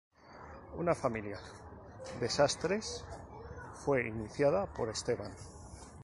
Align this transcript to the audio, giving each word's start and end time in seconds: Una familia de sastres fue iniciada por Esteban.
Una 0.83 0.95
familia 0.99 1.37
de 2.19 2.27
sastres 2.27 3.05
fue 3.85 4.07
iniciada 4.07 4.65
por 4.65 4.89
Esteban. 4.89 5.31